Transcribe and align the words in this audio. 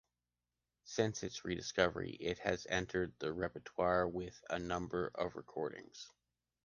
Since 0.85 1.21
its 1.21 1.45
rediscovery, 1.45 2.17
it 2.19 2.39
has 2.39 2.65
entered 2.67 3.13
the 3.19 3.31
repertoire 3.31 4.07
with 4.07 4.41
a 4.49 4.57
number 4.57 5.11
of 5.13 5.35
recordings. 5.35 6.09